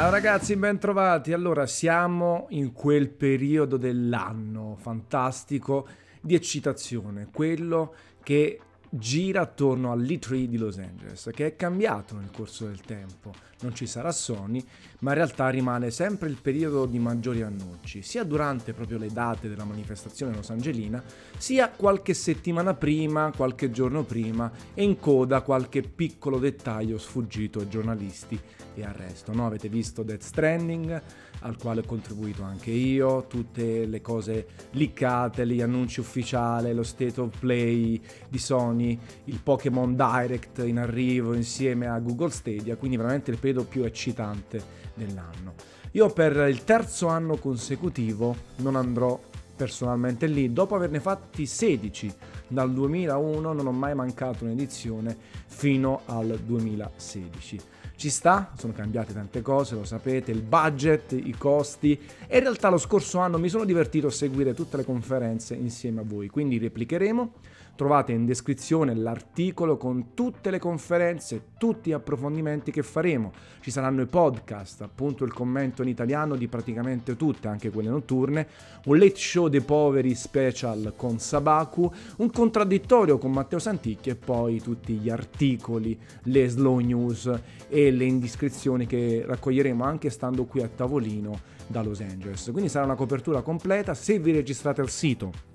Ciao 0.00 0.08
ragazzi, 0.08 0.56
bentrovati. 0.56 1.34
Allora, 1.34 1.66
siamo 1.66 2.46
in 2.52 2.72
quel 2.72 3.10
periodo 3.10 3.76
dell'anno 3.76 4.78
fantastico 4.80 5.86
di 6.22 6.34
eccitazione, 6.34 7.28
quello 7.30 7.94
che 8.22 8.58
gira 8.90 9.42
attorno 9.42 9.92
all'E3 9.92 10.44
di 10.44 10.58
Los 10.58 10.78
Angeles, 10.78 11.30
che 11.32 11.46
è 11.46 11.56
cambiato 11.56 12.16
nel 12.16 12.30
corso 12.32 12.66
del 12.66 12.80
tempo. 12.80 13.32
Non 13.60 13.74
ci 13.74 13.86
sarà 13.86 14.10
Sony, 14.10 14.64
ma 15.00 15.10
in 15.10 15.16
realtà 15.16 15.48
rimane 15.48 15.90
sempre 15.90 16.28
il 16.28 16.38
periodo 16.40 16.86
di 16.86 16.98
maggiori 16.98 17.42
annunci, 17.42 18.02
sia 18.02 18.24
durante 18.24 18.72
proprio 18.72 18.98
le 18.98 19.08
date 19.12 19.48
della 19.48 19.64
manifestazione 19.64 20.34
losangelina, 20.34 21.02
sia 21.36 21.70
qualche 21.70 22.14
settimana 22.14 22.74
prima, 22.74 23.32
qualche 23.36 23.70
giorno 23.70 24.02
prima 24.02 24.50
e 24.74 24.82
in 24.82 24.98
coda 24.98 25.42
qualche 25.42 25.82
piccolo 25.82 26.38
dettaglio 26.38 26.98
sfuggito 26.98 27.60
ai 27.60 27.68
giornalisti 27.68 28.40
e 28.74 28.84
al 28.84 28.94
resto. 28.94 29.32
No? 29.32 29.46
Avete 29.46 29.68
visto 29.68 30.02
Death 30.02 30.22
Stranding, 30.22 31.02
al 31.40 31.56
quale 31.56 31.80
ho 31.80 31.84
contribuito 31.84 32.42
anche 32.42 32.70
io, 32.70 33.26
tutte 33.26 33.86
le 33.86 34.00
cose 34.00 34.46
liccate, 34.72 35.46
gli 35.46 35.60
annunci 35.60 36.00
ufficiali, 36.00 36.72
lo 36.72 36.82
state 36.82 37.20
of 37.20 37.38
play 37.38 38.00
di 38.28 38.38
Sony, 38.38 38.98
il 39.24 39.40
Pokémon 39.42 39.94
Direct 39.94 40.58
in 40.64 40.78
arrivo 40.78 41.34
insieme 41.34 41.86
a 41.86 41.98
Google 41.98 42.30
Stadia, 42.30 42.76
quindi 42.76 42.96
veramente 42.96 43.30
il 43.30 43.38
periodo 43.38 43.64
più 43.64 43.84
eccitante 43.84 44.62
dell'anno. 44.94 45.54
Io 45.92 46.08
per 46.10 46.48
il 46.48 46.62
terzo 46.64 47.08
anno 47.08 47.36
consecutivo 47.36 48.36
non 48.56 48.76
andrò 48.76 49.18
personalmente 49.60 50.26
lì, 50.26 50.54
dopo 50.54 50.74
averne 50.74 51.00
fatti 51.00 51.44
16 51.44 52.14
dal 52.48 52.72
2001 52.72 53.52
non 53.52 53.66
ho 53.66 53.72
mai 53.72 53.94
mancato 53.94 54.44
un'edizione 54.44 55.14
fino 55.48 56.00
al 56.06 56.40
2016. 56.42 57.60
Ci 57.94 58.08
sta, 58.08 58.52
sono 58.56 58.72
cambiate 58.72 59.12
tante 59.12 59.42
cose, 59.42 59.74
lo 59.74 59.84
sapete, 59.84 60.30
il 60.30 60.40
budget, 60.40 61.12
i 61.12 61.34
costi 61.36 61.92
e 62.26 62.38
in 62.38 62.42
realtà 62.44 62.70
lo 62.70 62.78
scorso 62.78 63.18
anno 63.18 63.38
mi 63.38 63.50
sono 63.50 63.66
divertito 63.66 64.06
a 64.06 64.10
seguire 64.10 64.54
tutte 64.54 64.78
le 64.78 64.84
conferenze 64.86 65.54
insieme 65.54 66.00
a 66.00 66.04
voi, 66.06 66.28
quindi 66.28 66.56
replicheremo 66.56 67.32
Trovate 67.80 68.12
in 68.12 68.26
descrizione 68.26 68.94
l'articolo 68.94 69.78
con 69.78 70.12
tutte 70.12 70.50
le 70.50 70.58
conferenze, 70.58 71.52
tutti 71.56 71.88
gli 71.88 71.92
approfondimenti 71.94 72.70
che 72.70 72.82
faremo. 72.82 73.32
Ci 73.62 73.70
saranno 73.70 74.02
i 74.02 74.06
podcast, 74.06 74.82
appunto 74.82 75.24
il 75.24 75.32
commento 75.32 75.80
in 75.80 75.88
italiano 75.88 76.36
di 76.36 76.46
praticamente 76.46 77.16
tutte, 77.16 77.48
anche 77.48 77.70
quelle 77.70 77.88
notturne, 77.88 78.46
un 78.84 78.98
late 78.98 79.16
show 79.16 79.48
dei 79.48 79.62
poveri 79.62 80.14
special 80.14 80.92
con 80.94 81.18
Sabaku, 81.18 81.90
un 82.18 82.30
contraddittorio 82.30 83.16
con 83.16 83.32
Matteo 83.32 83.58
Santicchi 83.58 84.10
e 84.10 84.14
poi 84.14 84.60
tutti 84.60 84.96
gli 84.96 85.08
articoli, 85.08 85.98
le 86.24 86.48
slow 86.48 86.80
news 86.80 87.32
e 87.66 87.90
le 87.90 88.04
indiscrezioni 88.04 88.84
che 88.84 89.24
raccoglieremo 89.26 89.82
anche 89.82 90.10
stando 90.10 90.44
qui 90.44 90.60
a 90.60 90.68
tavolino 90.68 91.40
da 91.66 91.80
Los 91.80 92.02
Angeles. 92.02 92.50
Quindi 92.52 92.68
sarà 92.68 92.84
una 92.84 92.94
copertura 92.94 93.40
completa. 93.40 93.94
Se 93.94 94.18
vi 94.18 94.32
registrate 94.32 94.82
al 94.82 94.90
sito 94.90 95.48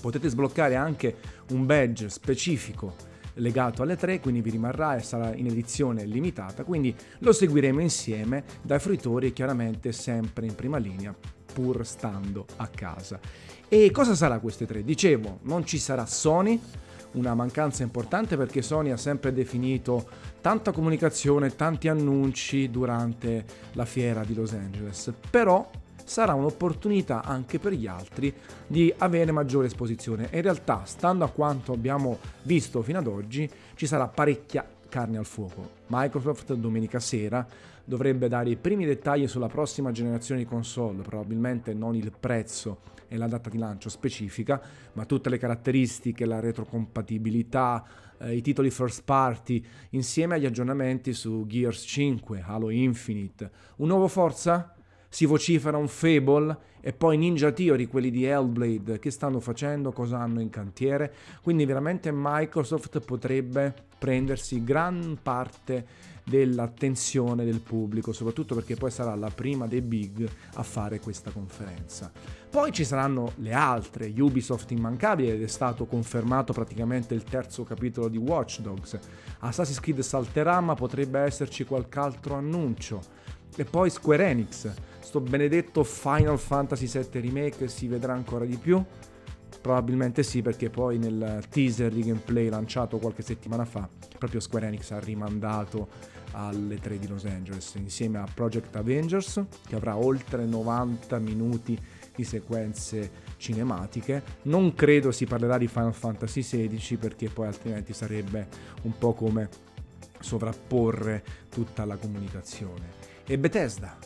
potete 0.00 0.28
sbloccare 0.28 0.74
anche 0.76 1.16
un 1.50 1.66
badge 1.66 2.08
specifico 2.08 3.08
legato 3.34 3.82
alle 3.82 3.96
tre, 3.96 4.20
quindi 4.20 4.40
vi 4.40 4.50
rimarrà 4.50 4.96
e 4.96 5.00
sarà 5.00 5.34
in 5.34 5.46
edizione 5.46 6.04
limitata, 6.04 6.64
quindi 6.64 6.94
lo 7.18 7.32
seguiremo 7.32 7.80
insieme 7.80 8.44
dai 8.62 8.78
fruitori 8.78 9.32
chiaramente 9.32 9.92
sempre 9.92 10.46
in 10.46 10.54
prima 10.54 10.78
linea 10.78 11.14
pur 11.52 11.84
stando 11.86 12.46
a 12.56 12.68
casa. 12.68 13.18
E 13.68 13.90
cosa 13.90 14.14
sarà 14.14 14.38
queste 14.38 14.66
tre? 14.66 14.82
Dicevo, 14.82 15.38
non 15.42 15.64
ci 15.64 15.78
sarà 15.78 16.06
Sony, 16.06 16.60
una 17.12 17.34
mancanza 17.34 17.82
importante 17.82 18.36
perché 18.36 18.62
Sony 18.62 18.90
ha 18.90 18.96
sempre 18.96 19.32
definito 19.32 20.08
tanta 20.40 20.72
comunicazione, 20.72 21.54
tanti 21.56 21.88
annunci 21.88 22.70
durante 22.70 23.44
la 23.72 23.84
fiera 23.84 24.24
di 24.24 24.34
Los 24.34 24.52
Angeles, 24.52 25.12
però 25.28 25.68
sarà 26.10 26.34
un'opportunità 26.34 27.22
anche 27.22 27.60
per 27.60 27.72
gli 27.72 27.86
altri 27.86 28.34
di 28.66 28.92
avere 28.98 29.30
maggiore 29.30 29.68
esposizione. 29.68 30.28
E 30.30 30.38
in 30.38 30.42
realtà, 30.42 30.82
stando 30.84 31.22
a 31.24 31.30
quanto 31.30 31.72
abbiamo 31.72 32.18
visto 32.42 32.82
fino 32.82 32.98
ad 32.98 33.06
oggi, 33.06 33.48
ci 33.76 33.86
sarà 33.86 34.08
parecchia 34.08 34.68
carne 34.88 35.18
al 35.18 35.24
fuoco. 35.24 35.70
Microsoft 35.86 36.52
domenica 36.54 36.98
sera 36.98 37.46
dovrebbe 37.84 38.26
dare 38.26 38.50
i 38.50 38.56
primi 38.56 38.86
dettagli 38.86 39.28
sulla 39.28 39.46
prossima 39.46 39.92
generazione 39.92 40.40
di 40.40 40.48
console, 40.48 41.00
probabilmente 41.02 41.74
non 41.74 41.94
il 41.94 42.12
prezzo 42.18 42.80
e 43.06 43.16
la 43.16 43.28
data 43.28 43.48
di 43.48 43.58
lancio 43.58 43.88
specifica, 43.88 44.60
ma 44.94 45.04
tutte 45.04 45.30
le 45.30 45.38
caratteristiche, 45.38 46.26
la 46.26 46.40
retrocompatibilità, 46.40 47.84
eh, 48.18 48.34
i 48.34 48.42
titoli 48.42 48.70
first 48.70 49.04
party, 49.04 49.64
insieme 49.90 50.34
agli 50.34 50.46
aggiornamenti 50.46 51.12
su 51.12 51.44
Gears 51.46 51.84
5, 51.86 52.42
Halo 52.44 52.68
Infinite. 52.70 53.48
Un 53.76 53.86
nuovo 53.86 54.08
Forza? 54.08 54.74
Si 55.12 55.26
vocifera 55.26 55.76
un 55.76 55.88
Fable 55.88 56.56
e 56.80 56.92
poi 56.92 57.18
Ninja 57.18 57.50
Theory, 57.50 57.86
quelli 57.86 58.10
di 58.10 58.24
Hellblade, 58.24 59.00
che 59.00 59.10
stanno 59.10 59.40
facendo, 59.40 59.90
cosa 59.90 60.18
hanno 60.18 60.40
in 60.40 60.50
cantiere. 60.50 61.12
Quindi 61.42 61.64
veramente 61.64 62.10
Microsoft 62.12 63.00
potrebbe 63.00 63.74
prendersi 63.98 64.62
gran 64.64 65.18
parte 65.20 65.84
dell'attenzione 66.24 67.44
del 67.44 67.60
pubblico, 67.60 68.12
soprattutto 68.12 68.54
perché 68.54 68.76
poi 68.76 68.92
sarà 68.92 69.14
la 69.16 69.30
prima 69.30 69.66
dei 69.66 69.82
big 69.82 70.26
a 70.54 70.62
fare 70.62 71.00
questa 71.00 71.32
conferenza. 71.32 72.10
Poi 72.48 72.72
ci 72.72 72.84
saranno 72.84 73.32
le 73.38 73.52
altre, 73.52 74.12
Ubisoft 74.16 74.70
immancabile 74.70 75.34
ed 75.34 75.42
è 75.42 75.48
stato 75.48 75.86
confermato 75.86 76.52
praticamente 76.52 77.14
il 77.14 77.24
terzo 77.24 77.64
capitolo 77.64 78.08
di 78.08 78.16
Watch 78.16 78.60
Dogs. 78.60 78.98
Assassin's 79.40 79.80
Creed 79.80 80.00
salterà 80.00 80.60
ma 80.60 80.74
potrebbe 80.74 81.18
esserci 81.18 81.64
qualche 81.64 81.98
altro 81.98 82.36
annuncio. 82.36 83.00
E 83.56 83.64
poi 83.64 83.90
Square 83.90 84.26
Enix, 84.28 84.72
sto 85.00 85.20
benedetto 85.20 85.82
Final 85.84 86.38
Fantasy 86.38 86.86
VII 86.86 87.20
Remake 87.20 87.68
si 87.68 87.88
vedrà 87.88 88.12
ancora 88.12 88.44
di 88.44 88.56
più? 88.56 88.82
Probabilmente 89.60 90.22
sì, 90.22 90.40
perché 90.40 90.70
poi 90.70 90.98
nel 90.98 91.42
teaser 91.50 91.92
di 91.92 92.02
gameplay 92.02 92.48
lanciato 92.48 92.98
qualche 92.98 93.22
settimana 93.22 93.64
fa, 93.64 93.88
proprio 94.18 94.40
Square 94.40 94.68
Enix 94.68 94.90
ha 94.92 94.98
rimandato 94.98 95.88
alle 96.32 96.78
3 96.78 96.98
di 96.98 97.08
Los 97.08 97.24
Angeles 97.24 97.74
insieme 97.74 98.18
a 98.18 98.26
Project 98.32 98.76
Avengers, 98.76 99.42
che 99.66 99.74
avrà 99.74 99.96
oltre 99.96 100.44
90 100.46 101.18
minuti 101.18 101.78
di 102.14 102.24
sequenze 102.24 103.10
cinematiche. 103.36 104.22
Non 104.42 104.74
credo 104.74 105.10
si 105.10 105.26
parlerà 105.26 105.58
di 105.58 105.66
Final 105.66 105.94
Fantasy 105.94 106.40
XVI 106.42 106.96
perché 106.96 107.28
poi 107.28 107.46
altrimenti 107.46 107.92
sarebbe 107.92 108.46
un 108.82 108.96
po' 108.96 109.12
come 109.12 109.48
sovrapporre 110.20 111.22
tutta 111.48 111.84
la 111.84 111.96
comunicazione. 111.96 113.08
E 113.26 113.38
Bethesda, 113.38 113.96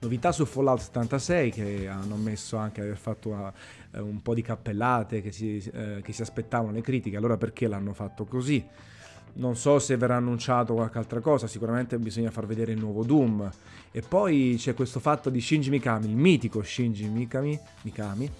novità 0.00 0.32
su 0.32 0.44
Fallout 0.44 0.80
76 0.80 1.50
che 1.50 1.88
hanno 1.88 2.14
ammesso 2.14 2.56
anche 2.56 2.80
aver 2.80 2.96
fatto 2.96 3.28
una, 3.28 3.52
eh, 3.92 4.00
un 4.00 4.22
po' 4.22 4.34
di 4.34 4.42
cappellate 4.42 5.20
che 5.20 5.30
si, 5.30 5.58
eh, 5.72 6.00
che 6.02 6.12
si 6.12 6.22
aspettavano 6.22 6.72
le 6.72 6.80
critiche, 6.80 7.16
allora 7.16 7.36
perché 7.36 7.68
l'hanno 7.68 7.92
fatto 7.92 8.24
così? 8.24 8.64
Non 9.32 9.56
so 9.56 9.78
se 9.78 9.96
verrà 9.96 10.16
annunciato 10.16 10.74
qualche 10.74 10.98
altra 10.98 11.20
cosa, 11.20 11.46
sicuramente 11.46 11.98
bisogna 11.98 12.30
far 12.30 12.46
vedere 12.46 12.72
il 12.72 12.78
nuovo 12.78 13.04
Doom. 13.04 13.48
E 13.92 14.02
poi 14.02 14.54
c'è 14.58 14.74
questo 14.74 14.98
fatto 14.98 15.30
di 15.30 15.40
Shinji 15.40 15.70
Mikami, 15.70 16.06
il 16.06 16.16
mitico 16.16 16.62
Shinji 16.62 17.06
Mikami, 17.08 17.58
Mikami 17.82 18.30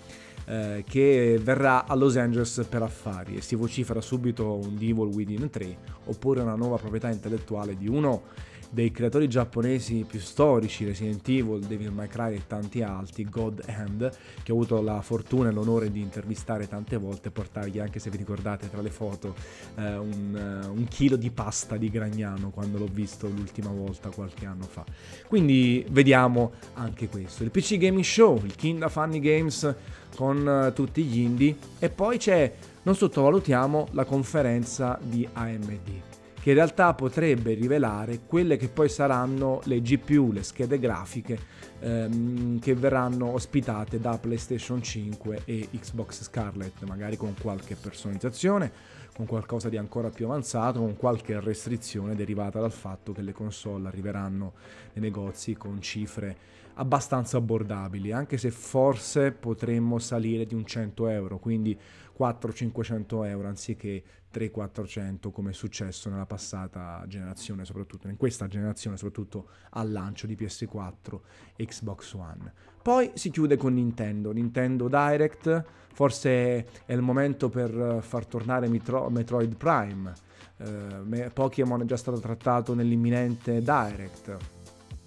eh, 0.46 0.84
che 0.88 1.38
verrà 1.42 1.86
a 1.86 1.94
Los 1.94 2.16
Angeles 2.16 2.66
per 2.68 2.82
affari 2.82 3.36
e 3.36 3.40
si 3.40 3.54
vocifera 3.54 4.00
subito 4.00 4.54
un 4.54 4.74
Devil 4.74 5.10
Within 5.12 5.48
3 5.50 5.76
oppure 6.06 6.40
una 6.40 6.54
nuova 6.54 6.76
proprietà 6.76 7.10
intellettuale 7.10 7.76
di 7.76 7.88
uno 7.88 8.22
dei 8.70 8.92
creatori 8.92 9.28
giapponesi 9.28 10.04
più 10.08 10.20
storici, 10.20 10.84
Resident 10.84 11.28
Evil, 11.28 11.58
Devil 11.60 11.90
May 11.90 12.06
Cry 12.06 12.36
e 12.36 12.46
tanti 12.46 12.82
altri, 12.82 13.28
God 13.28 13.64
Hand, 13.66 14.10
che 14.42 14.52
ho 14.52 14.54
avuto 14.54 14.80
la 14.80 15.02
fortuna 15.02 15.48
e 15.48 15.52
l'onore 15.52 15.90
di 15.90 16.00
intervistare 16.00 16.68
tante 16.68 16.96
volte 16.96 17.30
portargli, 17.30 17.80
anche 17.80 17.98
se 17.98 18.10
vi 18.10 18.16
ricordate 18.16 18.70
tra 18.70 18.80
le 18.80 18.90
foto, 18.90 19.34
eh, 19.74 19.96
un, 19.96 20.62
uh, 20.64 20.70
un, 20.70 20.86
chilo 20.88 21.16
di 21.16 21.30
pasta 21.30 21.76
di 21.76 21.90
Gragnano 21.90 22.50
quando 22.50 22.78
l'ho 22.78 22.88
visto 22.90 23.26
l'ultima 23.26 23.70
volta 23.70 24.08
qualche 24.10 24.46
anno 24.46 24.64
fa. 24.64 24.84
Quindi 25.26 25.84
vediamo 25.90 26.52
anche 26.74 27.08
questo. 27.08 27.42
Il 27.42 27.50
PC 27.50 27.76
Gaming 27.76 28.04
Show, 28.04 28.40
il 28.44 28.54
Kinda 28.54 28.88
Funny 28.88 29.18
Games 29.18 29.74
con 30.16 30.46
uh, 30.46 30.72
tutti 30.72 31.02
gli 31.02 31.20
indie. 31.20 31.56
E 31.78 31.88
poi 31.90 32.18
c'è, 32.18 32.52
non 32.82 32.94
sottovalutiamo, 32.94 33.88
la 33.92 34.04
conferenza 34.04 34.98
di 35.02 35.28
AMD 35.32 36.08
che 36.42 36.50
in 36.50 36.54
realtà 36.54 36.94
potrebbe 36.94 37.52
rivelare 37.52 38.20
quelle 38.26 38.56
che 38.56 38.68
poi 38.68 38.88
saranno 38.88 39.60
le 39.64 39.82
GPU, 39.82 40.32
le 40.32 40.42
schede 40.42 40.78
grafiche 40.78 41.38
ehm, 41.80 42.58
che 42.58 42.74
verranno 42.74 43.34
ospitate 43.34 44.00
da 44.00 44.16
PlayStation 44.16 44.82
5 44.82 45.42
e 45.44 45.68
Xbox 45.70 46.22
Scarlett, 46.22 46.82
magari 46.84 47.16
con 47.16 47.34
qualche 47.40 47.76
personalizzazione, 47.76 48.72
con 49.20 49.26
qualcosa 49.28 49.68
di 49.68 49.76
ancora 49.76 50.08
più 50.08 50.24
avanzato, 50.24 50.78
con 50.78 50.96
qualche 50.96 51.38
restrizione 51.40 52.14
derivata 52.14 52.58
dal 52.58 52.72
fatto 52.72 53.12
che 53.12 53.20
le 53.20 53.32
console 53.32 53.88
arriveranno 53.88 54.54
nei 54.94 55.04
negozi 55.04 55.54
con 55.56 55.82
cifre 55.82 56.36
abbastanza 56.74 57.36
abbordabili, 57.36 58.12
anche 58.12 58.38
se 58.38 58.50
forse 58.50 59.32
potremmo 59.32 59.98
salire 59.98 60.46
di 60.46 60.54
un 60.54 60.64
100 60.64 61.08
euro, 61.08 61.38
quindi 61.38 61.78
400-500 62.18 63.26
euro 63.26 63.48
anziché 63.48 64.02
300-400 64.32 65.30
come 65.30 65.50
è 65.50 65.52
successo 65.52 66.08
nella 66.08 66.26
passata 66.26 67.04
generazione, 67.06 67.64
soprattutto 67.64 68.08
in 68.08 68.16
questa 68.16 68.46
generazione, 68.46 68.96
soprattutto 68.96 69.48
al 69.70 69.90
lancio 69.90 70.26
di 70.26 70.36
PS4 70.36 71.20
e 71.56 71.64
Xbox 71.64 72.12
One. 72.14 72.52
Poi 72.82 73.10
si 73.14 73.30
chiude 73.30 73.56
con 73.56 73.74
Nintendo, 73.74 74.32
Nintendo 74.32 74.88
Direct, 74.88 75.64
forse 75.92 76.84
è 76.86 76.92
il 76.92 77.02
momento 77.02 77.48
per 77.48 77.98
far 78.00 78.26
tornare 78.26 78.68
Metro- 78.68 79.10
Metroid 79.10 79.56
Prime, 79.56 80.12
eh, 80.58 81.30
Pokémon 81.32 81.82
è 81.82 81.84
già 81.84 81.96
stato 81.96 82.20
trattato 82.20 82.74
nell'imminente 82.74 83.60
Direct, 83.60 84.36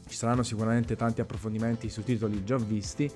ci 0.08 0.16
saranno 0.20 0.44
sicuramente 0.44 0.96
tanti 0.96 1.22
approfondimenti 1.22 1.90
su 1.90 2.04
titoli 2.04 2.44
già 2.44 2.58
visti 2.58 3.12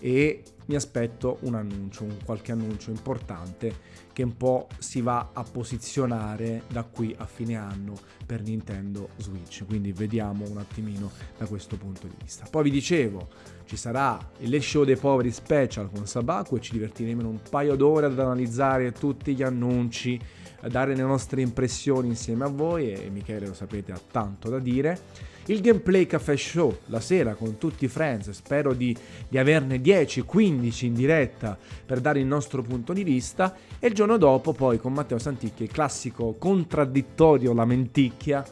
e 0.00 0.42
mi 0.66 0.74
aspetto 0.74 1.38
un 1.42 1.54
annuncio, 1.54 2.04
un 2.04 2.16
qualche 2.24 2.52
annuncio 2.52 2.90
importante 2.90 3.98
che 4.12 4.22
un 4.22 4.36
po' 4.36 4.68
si 4.78 5.00
va 5.00 5.30
a 5.32 5.42
posizionare 5.42 6.62
da 6.68 6.84
qui 6.84 7.14
a 7.18 7.26
fine 7.26 7.56
anno 7.56 7.94
per 8.26 8.42
Nintendo 8.42 9.10
Switch, 9.16 9.64
quindi 9.66 9.92
vediamo 9.92 10.48
un 10.48 10.58
attimino 10.58 11.10
da 11.38 11.46
questo 11.46 11.76
punto 11.76 12.06
di 12.06 12.14
vista. 12.22 12.46
Poi 12.50 12.64
vi 12.64 12.70
dicevo, 12.70 13.28
ci 13.64 13.76
sarà 13.76 14.18
il 14.38 14.62
show 14.62 14.84
dei 14.84 14.96
poveri 14.96 15.30
special 15.30 15.90
con 15.90 16.06
Sabaku 16.06 16.56
e 16.56 16.60
ci 16.60 16.72
divertiremo 16.72 17.20
in 17.20 17.26
un 17.26 17.40
paio 17.48 17.76
d'ore 17.76 18.06
ad 18.06 18.18
analizzare 18.18 18.92
tutti 18.92 19.34
gli 19.34 19.42
annunci, 19.42 20.20
a 20.62 20.68
dare 20.68 20.94
le 20.94 21.02
nostre 21.02 21.40
impressioni 21.40 22.08
insieme 22.08 22.44
a 22.44 22.48
voi 22.48 22.92
e 22.92 23.08
Michele 23.10 23.46
lo 23.46 23.54
sapete 23.54 23.92
ha 23.92 24.00
tanto 24.10 24.50
da 24.50 24.58
dire 24.58 24.98
il 25.50 25.60
Gameplay 25.60 26.06
Café 26.06 26.36
Show 26.36 26.78
la 26.86 27.00
sera 27.00 27.34
con 27.34 27.58
tutti 27.58 27.84
i 27.84 27.88
friends, 27.88 28.30
spero 28.30 28.72
di, 28.72 28.96
di 29.28 29.36
averne 29.36 29.80
10-15 29.80 30.84
in 30.84 30.94
diretta 30.94 31.58
per 31.84 32.00
dare 32.00 32.20
il 32.20 32.26
nostro 32.26 32.62
punto 32.62 32.92
di 32.92 33.02
vista. 33.02 33.56
E 33.80 33.88
il 33.88 33.94
giorno 33.94 34.16
dopo 34.16 34.52
poi 34.52 34.78
con 34.78 34.92
Matteo 34.92 35.18
Santicchia 35.18 35.64
il 35.64 35.72
classico 35.72 36.36
contraddittorio 36.38 37.52
lamenticchia 37.52 38.44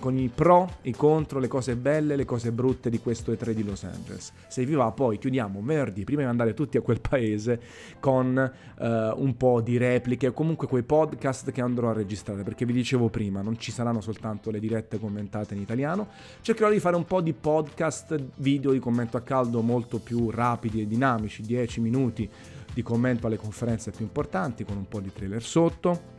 con 0.00 0.16
i 0.18 0.28
pro, 0.28 0.76
i 0.82 0.92
contro, 0.92 1.38
le 1.38 1.48
cose 1.48 1.74
belle, 1.74 2.14
le 2.14 2.24
cose 2.24 2.52
brutte 2.52 2.90
di 2.90 3.00
questo 3.00 3.32
E3 3.32 3.50
di 3.50 3.64
Los 3.64 3.84
Angeles. 3.84 4.32
Se 4.46 4.64
vi 4.64 4.74
va 4.74 4.90
poi 4.92 5.18
chiudiamo 5.18 5.60
venerdì, 5.62 6.04
prima 6.04 6.22
di 6.22 6.28
andare 6.28 6.54
tutti 6.54 6.76
a 6.76 6.80
quel 6.80 7.00
paese, 7.00 7.60
con 7.98 8.36
uh, 8.78 8.84
un 8.84 9.36
po' 9.36 9.60
di 9.60 9.76
repliche 9.76 10.28
o 10.28 10.32
comunque 10.32 10.68
quei 10.68 10.82
podcast 10.82 11.50
che 11.50 11.60
andrò 11.60 11.90
a 11.90 11.94
registrare, 11.94 12.42
perché 12.42 12.64
vi 12.64 12.72
dicevo 12.72 13.08
prima, 13.08 13.40
non 13.40 13.58
ci 13.58 13.72
saranno 13.72 14.00
soltanto 14.00 14.50
le 14.50 14.60
dirette 14.60 14.98
commentate 14.98 15.54
in 15.54 15.60
italiano, 15.60 16.08
cercherò 16.42 16.70
di 16.70 16.80
fare 16.80 16.96
un 16.96 17.04
po' 17.04 17.20
di 17.20 17.32
podcast 17.32 18.16
video 18.36 18.72
di 18.72 18.78
commento 18.78 19.16
a 19.16 19.22
caldo 19.22 19.62
molto 19.62 19.98
più 19.98 20.30
rapidi 20.30 20.82
e 20.82 20.86
dinamici, 20.86 21.42
10 21.42 21.80
minuti 21.80 22.28
di 22.72 22.82
commento 22.82 23.26
alle 23.26 23.36
conferenze 23.36 23.90
più 23.90 24.04
importanti 24.04 24.64
con 24.64 24.76
un 24.76 24.86
po' 24.86 25.00
di 25.00 25.12
trailer 25.12 25.42
sotto 25.42 26.16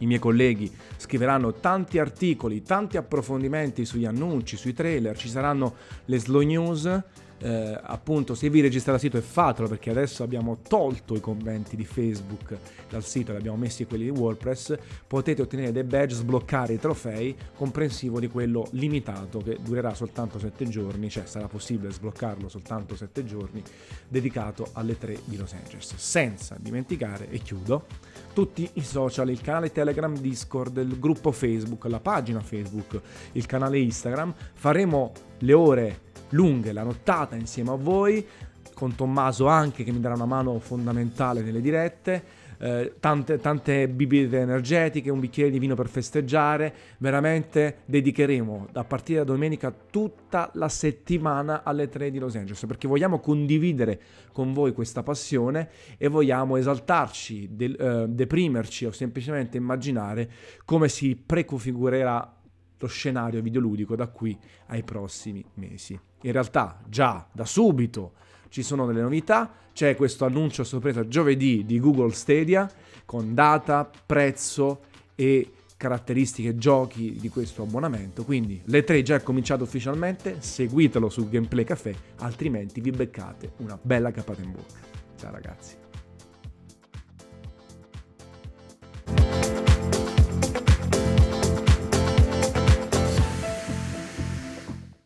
i 0.00 0.06
miei 0.06 0.18
colleghi 0.18 0.70
scriveranno 0.96 1.54
tanti 1.54 1.98
articoli, 1.98 2.62
tanti 2.62 2.96
approfondimenti 2.96 3.84
sugli 3.84 4.04
annunci, 4.04 4.56
sui 4.56 4.74
trailer, 4.74 5.16
ci 5.16 5.28
saranno 5.28 5.74
le 6.04 6.18
slow 6.18 6.42
news. 6.42 7.02
Eh, 7.42 7.80
appunto, 7.82 8.34
se 8.34 8.50
vi 8.50 8.60
registrate 8.60 8.98
al 8.98 9.00
sito 9.00 9.16
e 9.16 9.22
fatelo 9.22 9.66
perché 9.66 9.90
adesso 9.90 10.22
abbiamo 10.22 10.58
tolto 10.66 11.14
i 11.14 11.20
commenti 11.20 11.74
di 11.74 11.86
Facebook 11.86 12.56
dal 12.88 13.02
sito, 13.02 13.32
li 13.32 13.38
abbiamo 13.38 13.56
messi 13.56 13.86
quelli 13.86 14.04
di 14.04 14.10
WordPress. 14.10 14.76
Potete 15.06 15.42
ottenere 15.42 15.72
dei 15.72 15.84
badge, 15.84 16.14
sbloccare 16.14 16.74
i 16.74 16.78
trofei, 16.78 17.34
comprensivo 17.56 18.20
di 18.20 18.28
quello 18.28 18.68
limitato 18.72 19.38
che 19.38 19.58
durerà 19.62 19.94
soltanto 19.94 20.38
7 20.38 20.68
giorni, 20.68 21.08
cioè 21.08 21.24
sarà 21.24 21.48
possibile 21.48 21.90
sbloccarlo 21.90 22.48
soltanto 22.48 22.94
7 22.94 23.24
giorni, 23.24 23.62
dedicato 24.06 24.68
alle 24.72 24.98
3 24.98 25.20
di 25.24 25.36
Los 25.36 25.54
Angeles. 25.54 25.94
Senza 25.96 26.56
dimenticare, 26.60 27.30
e 27.30 27.38
chiudo, 27.38 27.86
tutti 28.34 28.68
i 28.74 28.82
social, 28.82 29.30
il 29.30 29.40
canale 29.40 29.72
Telegram, 29.72 30.14
Discord, 30.16 30.76
il 30.76 30.98
gruppo 30.98 31.32
Facebook, 31.32 31.86
la 31.86 32.00
pagina 32.00 32.40
Facebook, 32.40 33.00
il 33.32 33.46
canale 33.46 33.78
Instagram. 33.78 34.34
Faremo 34.52 35.12
le 35.38 35.52
ore 35.54 36.00
lunghe, 36.30 36.72
la 36.72 36.82
nottata 36.82 37.36
insieme 37.36 37.70
a 37.70 37.76
voi, 37.76 38.26
con 38.74 38.94
Tommaso 38.94 39.46
anche 39.46 39.84
che 39.84 39.92
mi 39.92 40.00
darà 40.00 40.14
una 40.14 40.26
mano 40.26 40.58
fondamentale 40.58 41.42
nelle 41.42 41.60
dirette 41.60 42.40
eh, 42.62 42.96
tante, 43.00 43.38
tante 43.38 43.88
bibite 43.88 44.40
energetiche, 44.40 45.10
un 45.10 45.18
bicchiere 45.18 45.50
di 45.50 45.58
vino 45.58 45.74
per 45.74 45.88
festeggiare. 45.88 46.72
Veramente 46.98 47.78
dedicheremo 47.86 48.68
a 48.74 48.84
partire 48.84 49.20
da 49.20 49.24
domenica 49.24 49.74
tutta 49.90 50.50
la 50.54 50.68
settimana 50.68 51.62
alle 51.64 51.88
3 51.88 52.10
di 52.10 52.18
Los 52.18 52.36
Angeles 52.36 52.62
perché 52.66 52.86
vogliamo 52.86 53.18
condividere 53.18 54.00
con 54.32 54.52
voi 54.52 54.72
questa 54.72 55.02
passione 55.02 55.70
e 55.96 56.08
vogliamo 56.08 56.56
esaltarci, 56.56 57.48
de- 57.52 57.76
eh, 57.78 58.08
deprimerci 58.08 58.84
o 58.84 58.92
semplicemente 58.92 59.56
immaginare 59.56 60.30
come 60.66 60.88
si 60.88 61.16
preconfigurerà 61.16 62.39
lo 62.80 62.88
scenario 62.88 63.42
videoludico 63.42 63.94
da 63.94 64.08
qui 64.08 64.36
ai 64.66 64.82
prossimi 64.82 65.44
mesi. 65.54 65.98
In 66.22 66.32
realtà 66.32 66.80
già 66.88 67.26
da 67.30 67.44
subito 67.44 68.14
ci 68.48 68.62
sono 68.62 68.86
delle 68.86 69.02
novità, 69.02 69.52
c'è 69.72 69.94
questo 69.94 70.24
annuncio 70.24 70.64
sorpresa 70.64 71.06
giovedì 71.06 71.64
di 71.64 71.78
Google 71.78 72.12
Stadia 72.12 72.68
con 73.04 73.34
data, 73.34 73.88
prezzo 74.06 74.80
e 75.14 75.52
caratteristiche 75.76 76.56
giochi 76.56 77.16
di 77.18 77.28
questo 77.28 77.62
abbonamento. 77.62 78.24
Quindi 78.24 78.60
le 78.64 78.82
tre 78.84 79.02
già 79.02 79.14
è 79.14 79.22
cominciato 79.22 79.62
ufficialmente, 79.64 80.36
seguitelo 80.40 81.08
su 81.08 81.28
Gameplay 81.28 81.64
Café, 81.64 81.94
altrimenti 82.18 82.80
vi 82.80 82.90
beccate 82.90 83.52
una 83.58 83.78
bella 83.80 84.10
capata 84.10 84.42
in 84.42 84.52
bocca. 84.52 84.80
Ciao 85.16 85.30
ragazzi. 85.30 85.89